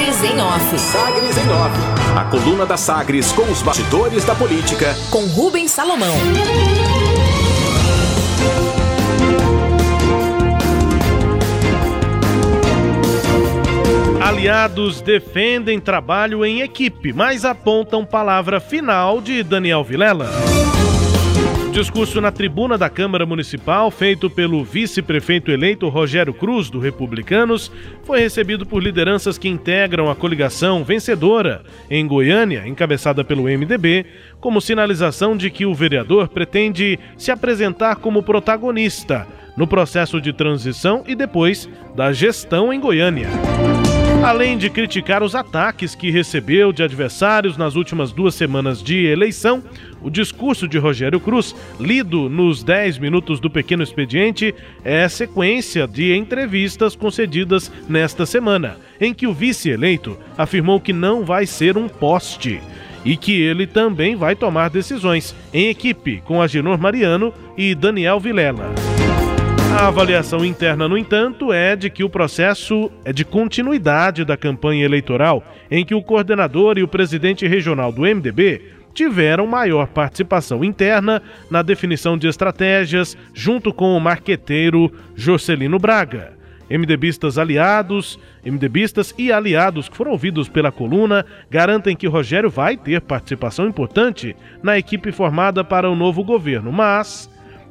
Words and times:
Sagres 0.00 0.24
em 0.24 0.40
Off. 0.40 0.78
Sagres 0.78 1.36
em 1.36 1.50
Off. 1.50 1.78
A 2.16 2.24
coluna 2.24 2.64
da 2.64 2.78
Sagres 2.78 3.32
com 3.32 3.42
os 3.42 3.60
bastidores 3.60 4.24
da 4.24 4.34
política. 4.34 4.96
Com 5.10 5.26
Rubens 5.26 5.70
Salomão. 5.72 6.14
Aliados 14.22 15.02
defendem 15.02 15.78
trabalho 15.78 16.46
em 16.46 16.62
equipe, 16.62 17.12
mas 17.12 17.44
apontam 17.44 18.02
palavra 18.06 18.58
final 18.58 19.20
de 19.20 19.42
Daniel 19.42 19.84
Vilela. 19.84 20.49
Discurso 21.72 22.20
na 22.20 22.32
tribuna 22.32 22.76
da 22.76 22.90
Câmara 22.90 23.24
Municipal, 23.24 23.90
feito 23.92 24.28
pelo 24.28 24.64
vice-prefeito 24.64 25.52
eleito 25.52 25.88
Rogério 25.88 26.34
Cruz, 26.34 26.68
do 26.68 26.80
Republicanos, 26.80 27.70
foi 28.02 28.18
recebido 28.18 28.66
por 28.66 28.82
lideranças 28.82 29.38
que 29.38 29.48
integram 29.48 30.10
a 30.10 30.16
coligação 30.16 30.82
vencedora 30.82 31.62
em 31.88 32.06
Goiânia, 32.06 32.66
encabeçada 32.66 33.22
pelo 33.22 33.44
MDB, 33.44 34.04
como 34.40 34.60
sinalização 34.60 35.36
de 35.36 35.48
que 35.48 35.64
o 35.64 35.74
vereador 35.74 36.28
pretende 36.28 36.98
se 37.16 37.30
apresentar 37.30 37.96
como 37.96 38.22
protagonista 38.22 39.26
no 39.56 39.66
processo 39.66 40.20
de 40.20 40.32
transição 40.32 41.04
e 41.06 41.14
depois 41.14 41.68
da 41.94 42.12
gestão 42.12 42.72
em 42.72 42.80
Goiânia. 42.80 43.28
Além 44.22 44.58
de 44.58 44.68
criticar 44.68 45.22
os 45.22 45.34
ataques 45.34 45.94
que 45.94 46.10
recebeu 46.10 46.74
de 46.74 46.82
adversários 46.82 47.56
nas 47.56 47.74
últimas 47.74 48.12
duas 48.12 48.34
semanas 48.34 48.82
de 48.82 49.06
eleição, 49.06 49.62
o 50.02 50.10
discurso 50.10 50.68
de 50.68 50.76
Rogério 50.76 51.18
Cruz, 51.18 51.56
lido 51.80 52.28
nos 52.28 52.62
10 52.62 52.98
minutos 52.98 53.40
do 53.40 53.48
pequeno 53.48 53.82
expediente, 53.82 54.54
é 54.84 55.08
sequência 55.08 55.88
de 55.88 56.14
entrevistas 56.14 56.94
concedidas 56.94 57.72
nesta 57.88 58.26
semana, 58.26 58.76
em 59.00 59.14
que 59.14 59.26
o 59.26 59.32
vice-eleito 59.32 60.18
afirmou 60.36 60.78
que 60.78 60.92
não 60.92 61.24
vai 61.24 61.46
ser 61.46 61.78
um 61.78 61.88
poste 61.88 62.60
e 63.02 63.16
que 63.16 63.40
ele 63.40 63.66
também 63.66 64.16
vai 64.16 64.36
tomar 64.36 64.68
decisões 64.68 65.34
em 65.52 65.68
equipe 65.68 66.20
com 66.26 66.42
Agenor 66.42 66.78
Mariano 66.78 67.32
e 67.56 67.74
Daniel 67.74 68.20
Vilela. 68.20 68.89
A 69.72 69.86
avaliação 69.86 70.44
interna, 70.44 70.88
no 70.88 70.98
entanto, 70.98 71.52
é 71.52 71.76
de 71.76 71.88
que 71.88 72.02
o 72.02 72.10
processo 72.10 72.90
é 73.04 73.12
de 73.12 73.24
continuidade 73.24 74.24
da 74.24 74.36
campanha 74.36 74.84
eleitoral, 74.84 75.44
em 75.70 75.84
que 75.84 75.94
o 75.94 76.02
coordenador 76.02 76.76
e 76.76 76.82
o 76.82 76.88
presidente 76.88 77.46
regional 77.46 77.92
do 77.92 78.02
MDB 78.02 78.62
tiveram 78.92 79.46
maior 79.46 79.86
participação 79.86 80.64
interna 80.64 81.22
na 81.48 81.62
definição 81.62 82.18
de 82.18 82.26
estratégias, 82.26 83.16
junto 83.32 83.72
com 83.72 83.96
o 83.96 84.00
marqueteiro 84.00 84.92
Jorcelino 85.14 85.78
Braga. 85.78 86.32
MDBistas 86.68 87.38
aliados, 87.38 88.18
MDBistas 88.44 89.14
e 89.16 89.32
aliados 89.32 89.88
que 89.88 89.96
foram 89.96 90.10
ouvidos 90.10 90.48
pela 90.48 90.72
coluna 90.72 91.24
garantem 91.48 91.96
que 91.96 92.08
Rogério 92.08 92.50
vai 92.50 92.76
ter 92.76 93.00
participação 93.00 93.66
importante 93.66 94.36
na 94.62 94.76
equipe 94.76 95.10
formada 95.12 95.64
para 95.64 95.88
o 95.88 95.96
novo 95.96 96.22
governo, 96.22 96.72
mas 96.72 97.29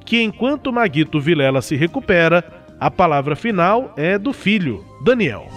que 0.10 0.20
enquanto 0.24 0.74
Maguito 0.74 1.22
Vilela 1.22 1.62
se 1.62 1.76
recupera, 1.76 2.44
a 2.80 2.90
palavra 2.90 3.36
final 3.36 3.94
é 3.96 4.18
do 4.18 4.34
filho, 4.34 4.84
Daniel. 5.04 5.48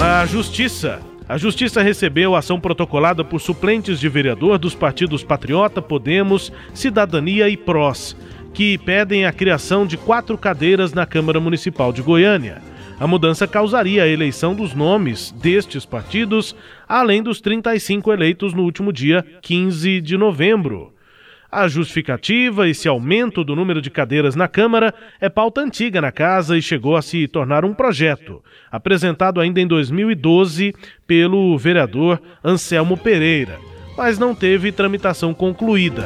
Na 0.00 0.26
Justiça, 0.26 1.00
a 1.28 1.38
Justiça 1.38 1.80
recebeu 1.80 2.34
ação 2.34 2.58
protocolada 2.58 3.22
por 3.22 3.40
suplentes 3.40 4.00
de 4.00 4.08
vereador 4.08 4.58
dos 4.58 4.74
partidos 4.74 5.22
Patriota, 5.22 5.80
Podemos, 5.80 6.52
Cidadania 6.74 7.48
e 7.48 7.56
PROS, 7.56 8.16
que 8.52 8.78
pedem 8.78 9.26
a 9.26 9.32
criação 9.32 9.86
de 9.86 9.96
quatro 9.96 10.36
cadeiras 10.36 10.92
na 10.92 11.06
Câmara 11.06 11.38
Municipal 11.38 11.92
de 11.92 12.02
Goiânia. 12.02 12.60
A 12.98 13.06
mudança 13.06 13.46
causaria 13.46 14.02
a 14.02 14.08
eleição 14.08 14.56
dos 14.56 14.74
nomes 14.74 15.30
destes 15.30 15.86
partidos, 15.86 16.56
além 16.88 17.22
dos 17.22 17.40
35 17.40 18.12
eleitos 18.12 18.52
no 18.52 18.64
último 18.64 18.92
dia 18.92 19.24
15 19.40 20.00
de 20.00 20.16
novembro. 20.16 20.93
A 21.56 21.68
justificativa, 21.68 22.68
esse 22.68 22.88
aumento 22.88 23.44
do 23.44 23.54
número 23.54 23.80
de 23.80 23.88
cadeiras 23.88 24.34
na 24.34 24.48
Câmara, 24.48 24.92
é 25.20 25.28
pauta 25.28 25.60
antiga 25.60 26.00
na 26.00 26.10
casa 26.10 26.58
e 26.58 26.60
chegou 26.60 26.96
a 26.96 27.00
se 27.00 27.28
tornar 27.28 27.64
um 27.64 27.72
projeto, 27.72 28.42
apresentado 28.72 29.40
ainda 29.40 29.60
em 29.60 29.66
2012 29.68 30.74
pelo 31.06 31.56
vereador 31.56 32.20
Anselmo 32.42 32.96
Pereira, 32.96 33.60
mas 33.96 34.18
não 34.18 34.34
teve 34.34 34.72
tramitação 34.72 35.32
concluída. 35.32 36.02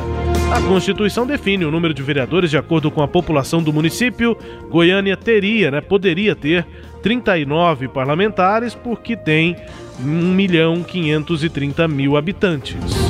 A 0.52 0.60
Constituição 0.60 1.26
define 1.26 1.64
o 1.64 1.70
número 1.70 1.94
de 1.94 2.02
vereadores 2.02 2.50
de 2.50 2.58
acordo 2.58 2.90
com 2.90 3.02
a 3.02 3.08
população 3.08 3.62
do 3.62 3.72
município. 3.72 4.36
Goiânia 4.68 5.16
teria, 5.16 5.70
né, 5.70 5.80
poderia 5.80 6.36
ter 6.36 6.66
39 7.02 7.88
parlamentares 7.88 8.74
porque 8.74 9.16
tem 9.16 9.56
1 9.98 10.04
milhão 10.04 10.82
530 10.82 11.88
mil 11.88 12.18
habitantes. 12.18 13.07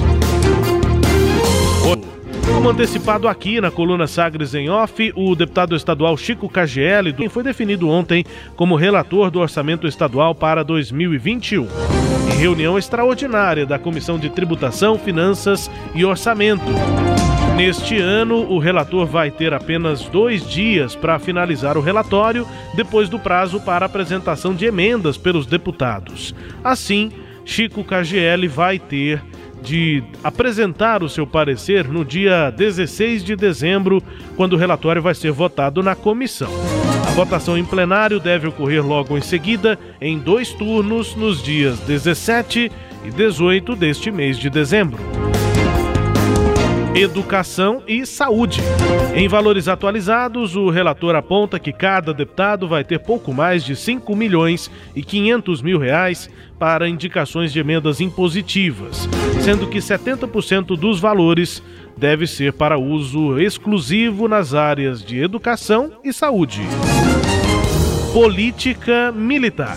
Antecipado 2.69 3.27
aqui 3.29 3.63
na 3.63 3.71
coluna 3.71 4.07
Sagres 4.07 4.55
em 4.55 4.69
Off, 4.69 5.11
o 5.17 5.35
deputado 5.35 5.75
estadual 5.75 6.17
Chico 6.19 6.51
KGL 6.51 7.29
foi 7.31 7.43
definido 7.43 7.89
ontem 7.89 8.27
como 8.57 8.77
relator 8.77 9.31
do 9.31 9.41
orçamento 9.41 9.87
estadual 9.87 10.35
para 10.35 10.63
2021. 10.63 11.67
Em 12.31 12.37
reunião 12.37 12.79
extraordinária 12.79 13.65
da 13.65 13.79
Comissão 13.79 14.19
de 14.19 14.29
Tributação, 14.29 14.99
Finanças 14.99 15.71
e 15.95 16.05
Orçamento. 16.05 16.63
Neste 17.57 17.99
ano, 17.99 18.37
o 18.53 18.59
relator 18.59 19.07
vai 19.07 19.31
ter 19.31 19.55
apenas 19.55 20.03
dois 20.03 20.47
dias 20.47 20.95
para 20.95 21.19
finalizar 21.19 21.79
o 21.79 21.81
relatório, 21.81 22.47
depois 22.75 23.09
do 23.09 23.19
prazo 23.19 23.61
para 23.61 23.87
apresentação 23.87 24.55
de 24.55 24.67
emendas 24.67 25.17
pelos 25.17 25.47
deputados. 25.47 26.35
Assim, 26.63 27.11
Chico 27.47 27.83
KGL 27.83 28.47
vai 28.47 28.79
ter 28.79 29.23
de 29.63 30.03
apresentar 30.23 31.03
o 31.03 31.09
seu 31.09 31.27
parecer 31.27 31.89
no 31.89 32.05
dia 32.05 32.51
16 32.51 33.25
de 33.25 33.37
dezembro, 33.37 34.03
quando 34.37 34.55
o 34.55 34.57
relatório 34.57 35.03
vai 35.03 35.15
ser 35.15 35.33
votado 35.33 35.83
na 35.83 35.95
comissão. 35.95 36.51
A 37.07 37.11
votação 37.11 37.59
em 37.59 37.65
plenário 37.65 38.21
deve 38.21 38.47
ocorrer 38.49 38.85
logo 38.85 39.17
em 39.17 39.23
seguida, 39.23 39.79
em 40.01 40.19
dois 40.19 40.53
turnos, 40.53 41.15
nos 41.15 41.43
dias 41.43 41.79
17 41.81 42.71
e 43.05 43.11
18 43.11 43.75
deste 43.75 44.11
mês 44.11 44.39
de 44.39 44.49
dezembro 44.49 45.18
educação 46.99 47.83
e 47.87 48.05
saúde. 48.05 48.61
Em 49.15 49.29
valores 49.29 49.69
atualizados, 49.69 50.57
o 50.57 50.69
relator 50.69 51.15
aponta 51.15 51.59
que 51.59 51.73
cada 51.73 52.13
deputado 52.13 52.67
vai 52.67 52.83
ter 52.83 52.99
pouco 52.99 53.33
mais 53.33 53.65
de 53.65 53.77
5 53.77 54.17
milhões 54.17 54.71
e 54.97 55.03
500 55.03 55.63
mil 55.63 55.79
reais 55.79 56.29
para 56.59 56.89
indicações 56.89 57.53
de 57.53 57.61
emendas 57.61 58.01
impositivas, 58.01 59.09
sendo 59.41 59.69
que 59.69 59.79
70% 59.79 60.77
dos 60.77 60.99
valores 60.99 61.63
deve 61.97 62.27
ser 62.27 62.53
para 62.53 62.79
uso 62.79 63.39
exclusivo 63.41 64.27
nas 64.27 64.53
áreas 64.53 65.03
de 65.03 65.21
educação 65.21 65.93
e 66.03 66.13
saúde. 66.13 66.63
Política 68.13 69.13
militar. 69.13 69.77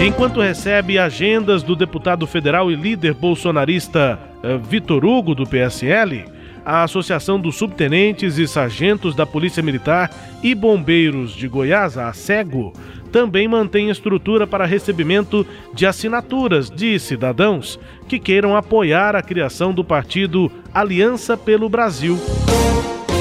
Enquanto 0.00 0.40
recebe 0.40 0.96
agendas 0.96 1.64
do 1.64 1.74
deputado 1.74 2.24
federal 2.24 2.70
e 2.70 2.76
líder 2.76 3.14
bolsonarista 3.14 4.16
eh, 4.44 4.56
Vitor 4.56 5.04
Hugo, 5.04 5.34
do 5.34 5.44
PSL, 5.44 6.24
a 6.64 6.84
Associação 6.84 7.40
dos 7.40 7.56
Subtenentes 7.56 8.38
e 8.38 8.46
Sargentos 8.46 9.16
da 9.16 9.26
Polícia 9.26 9.60
Militar 9.60 10.08
e 10.40 10.54
Bombeiros 10.54 11.32
de 11.32 11.48
Goiás, 11.48 11.98
a 11.98 12.08
ASEGO, 12.08 12.72
também 13.10 13.48
mantém 13.48 13.90
estrutura 13.90 14.46
para 14.46 14.66
recebimento 14.66 15.44
de 15.74 15.84
assinaturas 15.84 16.70
de 16.70 16.96
cidadãos 17.00 17.80
que 18.06 18.20
queiram 18.20 18.56
apoiar 18.56 19.16
a 19.16 19.22
criação 19.22 19.74
do 19.74 19.82
partido 19.82 20.48
Aliança 20.72 21.36
pelo 21.36 21.68
Brasil. 21.68 22.16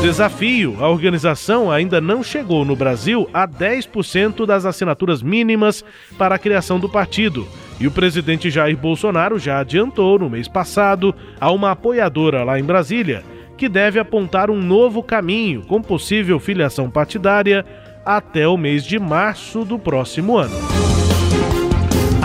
Desafio: 0.02 0.78
a 0.80 0.88
organização 0.90 1.72
ainda 1.72 2.00
não 2.00 2.24
chegou 2.24 2.64
no 2.64 2.76
Brasil 2.76 3.28
a 3.34 3.48
10% 3.48 4.46
das 4.46 4.66
assinaturas 4.66 5.22
mínimas 5.22 5.84
para 6.18 6.36
a 6.36 6.40
criação 6.40 6.80
do 6.80 6.88
partido 6.88 7.48
e 7.80 7.88
o 7.88 7.92
presidente 7.92 8.50
Jair 8.50 8.78
Bolsonaro 8.78 9.38
já 9.38 9.60
adiantou 9.60 10.20
no 10.20 10.30
mês 10.30 10.48
passado 10.48 11.14
a 11.40 11.52
uma 11.52 11.72
apoiadora 11.72 12.44
lá 12.44 12.60
em 12.60 12.64
Brasília 12.64 13.24
que 13.58 13.68
deve 13.68 14.00
apontar 14.00 14.52
um 14.52 14.62
novo 14.62 15.02
caminho 15.02 15.64
com 15.64 15.82
possível 15.82 16.40
filiação 16.40 16.90
partidária 16.90 17.66
até 18.06 18.48
o 18.48 18.56
mês 18.56 18.86
de 18.86 19.00
março 19.00 19.66
do 19.66 19.80
próximo 19.80 20.38
ano. 20.38 20.56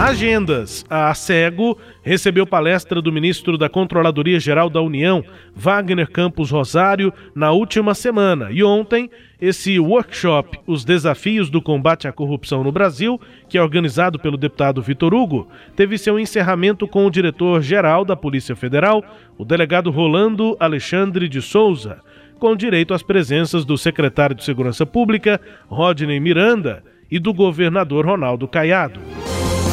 Agendas. 0.02 0.84
A 0.90 1.14
CEGO 1.14 1.78
recebeu 2.02 2.44
palestra 2.44 3.00
do 3.00 3.12
ministro 3.12 3.56
da 3.56 3.68
Controladoria 3.68 4.40
Geral 4.40 4.68
da 4.68 4.80
União, 4.80 5.24
Wagner 5.54 6.10
Campos 6.10 6.50
Rosário, 6.50 7.12
na 7.36 7.52
última 7.52 7.94
semana. 7.94 8.48
E 8.50 8.64
ontem, 8.64 9.08
esse 9.40 9.78
workshop, 9.78 10.58
Os 10.66 10.84
Desafios 10.84 11.48
do 11.48 11.62
Combate 11.62 12.08
à 12.08 12.12
Corrupção 12.12 12.64
no 12.64 12.72
Brasil, 12.72 13.20
que 13.48 13.56
é 13.56 13.62
organizado 13.62 14.18
pelo 14.18 14.36
deputado 14.36 14.82
Vitor 14.82 15.14
Hugo, 15.14 15.46
teve 15.76 15.96
seu 15.96 16.18
encerramento 16.18 16.88
com 16.88 17.06
o 17.06 17.10
diretor-geral 17.10 18.04
da 18.04 18.16
Polícia 18.16 18.56
Federal, 18.56 19.04
o 19.38 19.44
delegado 19.44 19.88
Rolando 19.88 20.56
Alexandre 20.58 21.28
de 21.28 21.40
Souza, 21.40 22.00
com 22.40 22.56
direito 22.56 22.92
às 22.92 23.04
presenças 23.04 23.64
do 23.64 23.78
secretário 23.78 24.34
de 24.34 24.42
Segurança 24.42 24.84
Pública, 24.84 25.40
Rodney 25.68 26.18
Miranda, 26.18 26.82
e 27.08 27.20
do 27.20 27.32
governador 27.32 28.04
Ronaldo 28.04 28.48
Caiado. 28.48 28.98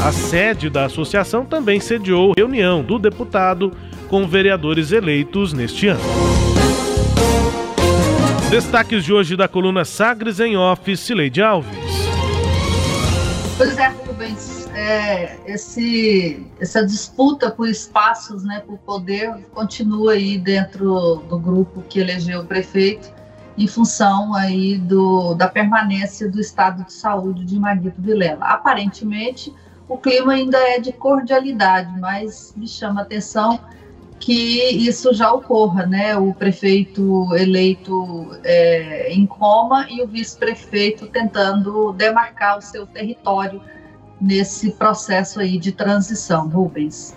A 0.02 0.14
sede 0.14 0.70
da 0.70 0.86
associação 0.86 1.46
também 1.46 1.82
sediou 1.82 2.32
reunião 2.38 2.82
do 2.82 2.98
deputado 2.98 3.74
com 4.08 4.26
vereadores 4.26 4.94
eleitos 4.94 5.52
neste 5.52 5.90
ano. 5.90 6.00
Destaques 8.50 9.04
de 9.04 9.12
hoje 9.12 9.36
da 9.36 9.46
coluna 9.46 9.84
Sagres 9.84 10.40
em 10.40 10.56
Office, 10.56 11.10
Leide 11.10 11.42
Alves. 11.42 11.78
Pois 13.58 13.78
é, 13.78 13.90
Rubens, 13.90 14.70
é, 14.74 15.38
esse, 15.46 16.48
essa 16.62 16.86
disputa 16.86 17.52
por 17.52 17.68
espaços, 17.68 18.46
né, 18.46 18.64
por 18.66 18.78
poder, 18.78 19.36
continua 19.54 20.14
aí 20.14 20.38
dentro 20.38 21.18
do 21.28 21.38
grupo 21.38 21.84
que 21.90 22.00
elegeu 22.00 22.40
o 22.40 22.46
prefeito, 22.46 23.12
em 23.58 23.68
função 23.68 24.34
aí 24.34 24.78
do, 24.78 25.34
da 25.34 25.50
permanência 25.50 26.32
do 26.32 26.40
estado 26.40 26.86
de 26.86 26.94
saúde 26.94 27.44
de 27.44 27.60
Maguito 27.60 28.02
Vilela. 28.02 28.46
Aparentemente, 28.46 29.54
o 29.90 29.98
clima 29.98 30.34
ainda 30.34 30.58
é 30.58 30.80
de 30.80 30.94
cordialidade, 30.94 32.00
mas 32.00 32.54
me 32.56 32.68
chama 32.68 33.02
a 33.02 33.04
atenção 33.04 33.60
que 34.20 34.70
isso 34.70 35.14
já 35.14 35.32
ocorra, 35.32 35.86
né? 35.86 36.16
O 36.16 36.34
prefeito 36.34 37.28
eleito 37.36 38.30
é, 38.44 39.12
em 39.12 39.26
coma 39.26 39.88
e 39.90 40.04
o 40.04 40.08
vice-prefeito 40.08 41.08
tentando 41.08 41.92
demarcar 41.94 42.60
o 42.60 42.62
seu 42.62 42.86
território 42.86 43.62
nesse 44.22 44.72
processo 44.72 45.40
aí 45.40 45.58
de 45.58 45.72
transição, 45.72 46.48
Rubens. 46.48 47.16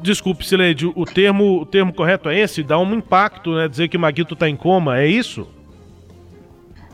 Desculpe, 0.00 0.46
Sileide, 0.46 0.86
o 0.86 1.04
termo, 1.04 1.60
o 1.60 1.66
termo 1.66 1.92
correto 1.92 2.30
é 2.30 2.38
esse? 2.38 2.62
Dá 2.62 2.78
um 2.78 2.94
impacto, 2.94 3.54
né? 3.54 3.68
Dizer 3.68 3.88
que 3.88 3.98
Maguito 3.98 4.32
está 4.32 4.48
em 4.48 4.56
coma, 4.56 4.98
é 4.98 5.06
isso? 5.06 5.46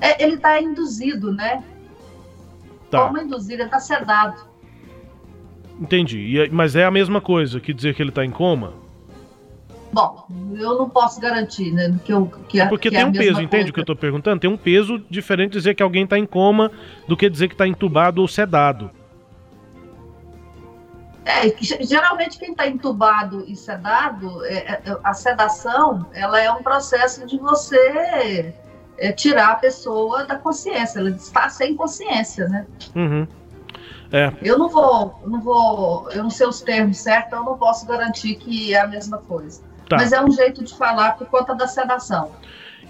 É, 0.01 0.25
ele 0.25 0.35
está 0.35 0.61
induzido, 0.61 1.33
né? 1.33 1.63
Tá. 2.91 3.07
Coma 3.07 3.23
induzido, 3.23 3.63
ele 3.63 3.65
está 3.65 3.79
sedado. 3.79 4.56
Entendi. 5.81 6.49
Mas 6.51 6.75
é 6.75 6.85
a 6.85 6.91
mesma 6.91 7.21
coisa 7.21 7.61
que 7.61 7.73
dizer 7.73 7.95
que 7.95 8.03
ele 8.03 8.11
está 8.11 8.25
em 8.25 8.31
coma? 8.31 8.73
Bom, 9.93 10.27
eu 10.55 10.77
não 10.77 10.91
posso 10.91 11.21
garantir, 11.21 11.73
né? 11.73 11.99
Que 12.05 12.13
eu, 12.13 12.27
que 12.49 12.61
é 12.61 12.67
porque 12.67 12.91
que 12.91 12.97
tem 12.97 13.05
é 13.05 13.07
um 13.07 13.13
peso, 13.13 13.41
entende 13.41 13.49
coisa. 13.49 13.71
o 13.71 13.73
que 13.73 13.81
eu 13.81 13.83
estou 13.83 13.97
perguntando? 13.97 14.41
Tem 14.41 14.51
um 14.51 14.57
peso 14.57 14.99
diferente 15.09 15.53
dizer 15.53 15.75
que 15.75 15.83
alguém 15.83 16.05
está 16.05 16.19
em 16.19 16.27
coma 16.27 16.71
do 17.07 17.17
que 17.17 17.31
dizer 17.31 17.49
que 17.49 17.55
está 17.55 17.67
entubado 17.67 18.21
ou 18.21 18.29
sedado. 18.29 18.91
É, 21.25 21.53
geralmente 21.85 22.39
quem 22.39 22.51
está 22.53 22.69
entubado 22.69 23.45
e 23.49 23.57
sedado, 23.57 24.45
é, 24.45 24.55
é, 24.57 24.99
a 25.03 25.13
sedação, 25.13 26.07
ela 26.13 26.41
é 26.41 26.51
um 26.51 26.63
processo 26.63 27.27
de 27.27 27.37
você 27.37 28.55
é, 28.97 29.13
tirar 29.13 29.53
a 29.53 29.55
pessoa 29.57 30.25
da 30.25 30.37
consciência, 30.37 31.01
ela 31.01 31.11
está 31.11 31.49
sem 31.49 31.75
consciência, 31.75 32.49
né? 32.49 32.67
Uhum. 32.95 33.27
É. 34.13 34.33
Eu 34.43 34.59
não 34.59 34.69
vou, 34.69 35.21
não 35.27 35.41
vou, 35.41 36.11
eu 36.13 36.23
não 36.23 36.31
sei 36.31 36.47
os 36.47 36.61
termos 36.61 36.99
certos, 36.99 37.33
eu 37.33 37.45
não 37.45 37.59
posso 37.59 37.87
garantir 37.87 38.37
que 38.37 38.75
é 38.75 38.81
a 38.81 38.87
mesma 38.87 39.19
coisa. 39.19 39.63
Tá. 39.89 39.97
Mas 39.97 40.13
é 40.13 40.23
um 40.23 40.31
jeito 40.31 40.65
de 40.65 40.77
falar 40.77 41.13
por 41.13 41.27
conta 41.27 41.55
da 41.55 41.67
sedação. 41.67 42.31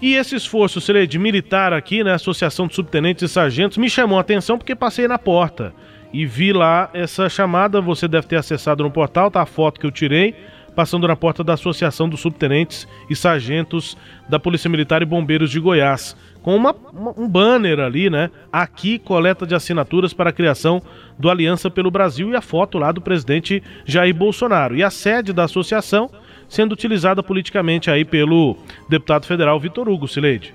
E 0.01 0.13
esse 0.15 0.35
esforço, 0.35 0.79
de 1.07 1.17
militar 1.17 1.73
aqui, 1.73 2.03
né, 2.03 2.13
Associação 2.13 2.67
de 2.67 2.75
Subtenentes 2.75 3.23
e 3.23 3.27
Sargentos, 3.27 3.77
me 3.77 3.89
chamou 3.89 4.17
a 4.17 4.21
atenção 4.21 4.57
porque 4.57 4.75
passei 4.75 5.07
na 5.07 5.17
porta 5.17 5.73
e 6.13 6.25
vi 6.25 6.53
lá 6.53 6.89
essa 6.93 7.27
chamada, 7.27 7.81
você 7.81 8.07
deve 8.07 8.27
ter 8.27 8.37
acessado 8.37 8.83
no 8.83 8.91
portal, 8.91 9.31
tá 9.31 9.41
a 9.41 9.45
foto 9.45 9.79
que 9.79 9.85
eu 9.85 9.91
tirei, 9.91 10.35
passando 10.77 11.07
na 11.07 11.15
porta 11.15 11.43
da 11.43 11.55
Associação 11.55 12.07
dos 12.07 12.19
Subtenentes 12.19 12.87
e 13.09 13.15
Sargentos 13.15 13.97
da 14.29 14.37
Polícia 14.37 14.69
Militar 14.69 15.01
e 15.01 15.05
Bombeiros 15.05 15.49
de 15.49 15.59
Goiás, 15.59 16.15
com 16.43 16.55
uma, 16.55 16.71
uma, 16.93 17.15
um 17.17 17.27
banner 17.27 17.79
ali, 17.79 18.11
né? 18.11 18.29
Aqui, 18.53 18.99
coleta 18.99 19.43
de 19.47 19.55
assinaturas 19.55 20.13
para 20.13 20.29
a 20.29 20.33
criação 20.33 20.79
do 21.17 21.31
Aliança 21.31 21.67
pelo 21.71 21.89
Brasil 21.89 22.29
e 22.29 22.35
a 22.35 22.41
foto 22.41 22.77
lá 22.77 22.91
do 22.91 23.01
presidente 23.01 23.63
Jair 23.85 24.13
Bolsonaro. 24.13 24.75
E 24.75 24.83
a 24.83 24.91
sede 24.91 25.33
da 25.33 25.45
associação 25.45 26.11
sendo 26.47 26.73
utilizada 26.73 27.23
politicamente 27.23 27.89
aí 27.89 28.05
pelo 28.05 28.55
deputado 28.87 29.25
federal 29.25 29.59
Vitor 29.59 29.89
Hugo 29.89 30.07
Sileide. 30.07 30.53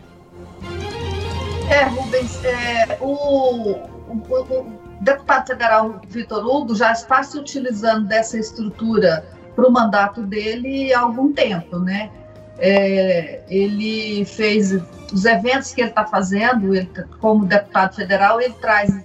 É, 1.68 1.82
Rubens, 1.86 2.44
é, 2.44 2.96
o, 3.00 3.72
o, 3.72 4.22
o 4.30 4.72
deputado 5.00 5.48
federal 5.48 6.00
Vitor 6.08 6.46
Hugo 6.46 6.76
já 6.76 6.92
está 6.92 7.24
se 7.24 7.36
utilizando 7.36 8.06
dessa 8.06 8.38
estrutura 8.38 9.41
para 9.54 9.68
o 9.68 9.70
mandato 9.70 10.22
dele 10.22 10.92
há 10.92 11.00
algum 11.00 11.32
tempo, 11.32 11.78
né? 11.78 12.10
É, 12.58 13.42
ele 13.48 14.24
fez 14.24 14.72
os 15.12 15.24
eventos 15.24 15.72
que 15.72 15.80
ele 15.80 15.90
está 15.90 16.06
fazendo, 16.06 16.74
ele, 16.74 16.90
como 17.20 17.44
deputado 17.44 17.94
federal, 17.96 18.40
ele 18.40 18.54
traz 18.54 19.04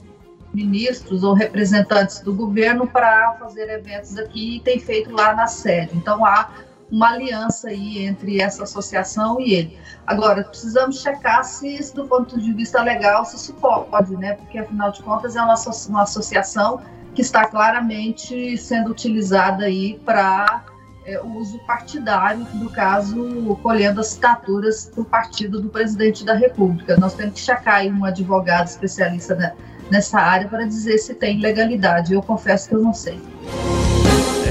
ministros 0.53 1.23
ou 1.23 1.33
representantes 1.33 2.21
do 2.21 2.33
governo 2.33 2.87
para 2.87 3.33
fazer 3.39 3.69
eventos 3.69 4.17
aqui 4.17 4.57
e 4.57 4.59
tem 4.59 4.79
feito 4.79 5.11
lá 5.11 5.35
na 5.35 5.47
sede. 5.47 5.95
Então 5.95 6.25
há 6.25 6.49
uma 6.89 7.09
aliança 7.09 7.67
aí 7.69 8.05
entre 8.05 8.41
essa 8.41 8.63
associação 8.63 9.39
e 9.39 9.53
ele. 9.53 9.77
Agora, 10.05 10.43
precisamos 10.43 11.01
checar 11.01 11.43
se, 11.43 11.93
do 11.93 12.07
ponto 12.07 12.39
de 12.39 12.53
vista 12.53 12.81
legal, 12.81 13.25
se 13.25 13.35
isso 13.35 13.53
pode, 13.53 14.15
né? 14.15 14.33
Porque, 14.33 14.57
afinal 14.57 14.91
de 14.91 15.03
contas, 15.03 15.35
é 15.35 15.41
uma, 15.41 15.55
uma 15.89 16.03
associação 16.03 16.81
que 17.17 17.21
está 17.23 17.47
claramente 17.47 18.55
sendo 18.59 18.91
utilizada 18.91 19.65
aí 19.65 19.99
para 20.05 20.63
é, 21.03 21.19
uso 21.19 21.57
partidário, 21.65 22.45
no 22.53 22.69
caso, 22.69 23.57
colhendo 23.63 24.01
assinaturas 24.01 24.91
do 24.95 25.03
partido 25.03 25.59
do 25.59 25.67
presidente 25.67 26.23
da 26.23 26.35
República. 26.35 26.95
Nós 26.95 27.15
temos 27.15 27.33
que 27.33 27.39
checar 27.39 27.77
aí 27.77 27.91
um 27.91 28.05
advogado 28.05 28.67
especialista 28.67 29.33
né, 29.33 29.55
nessa 29.89 30.19
área 30.19 30.47
para 30.47 30.63
dizer 30.67 30.99
se 30.99 31.15
tem 31.15 31.39
legalidade. 31.39 32.13
Eu 32.13 32.21
confesso 32.21 32.69
que 32.69 32.75
eu 32.75 32.83
não 32.83 32.93
sei. 32.93 33.19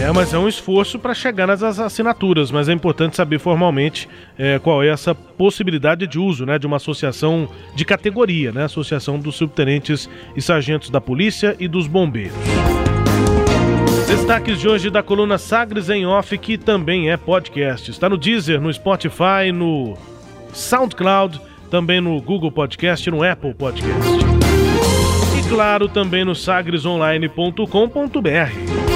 É, 0.07 0.13
mas 0.13 0.33
é 0.33 0.39
um 0.39 0.47
esforço 0.47 1.01
para 1.01 1.13
chegar 1.13 1.49
nas 1.49 1.65
assinaturas, 1.65 2.53
mas 2.53 2.69
é 2.69 2.73
importante 2.73 3.17
saber 3.17 3.41
formalmente 3.41 4.09
é, 4.39 4.57
qual 4.57 4.81
é 4.81 4.87
essa 4.87 5.17
possibilidade 5.17 6.07
de 6.07 6.17
uso 6.17 6.47
né, 6.47 6.61
de 6.61 6.67
uma 6.67 6.77
associação 6.77 7.49
de 7.75 7.85
categoria, 7.85 8.53
né? 8.53 8.63
Associação 8.63 9.19
dos 9.19 9.35
subtenentes 9.35 10.09
e 10.37 10.41
sargentos 10.41 10.91
da 10.91 11.01
polícia 11.01 11.57
e 11.59 11.67
dos 11.67 11.89
bombeiros. 11.89 12.37
Destaques 14.07 14.61
de 14.61 14.69
hoje 14.69 14.91
da 14.91 15.03
coluna 15.03 15.39
Sagres 15.39 15.91
em 15.91 16.07
Off, 16.07 16.39
que 16.39 16.57
também 16.57 17.11
é 17.11 17.17
podcast. 17.17 17.91
Está 17.91 18.09
no 18.09 18.17
Deezer, 18.17 18.61
no 18.61 18.73
Spotify, 18.73 19.51
no 19.53 19.99
SoundCloud, 20.53 21.41
também 21.69 22.01
no 22.01 22.23
Google 22.23 22.53
Podcast 22.53 23.09
e 23.09 23.11
no 23.11 23.25
Apple 23.25 23.55
Podcast. 23.55 24.09
E 25.37 25.43
claro, 25.49 25.89
também 25.89 26.25
no 26.25 26.37
sagresonline.com.br. 26.37 28.96